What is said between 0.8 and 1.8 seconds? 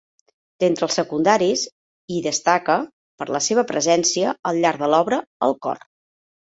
els secundaris,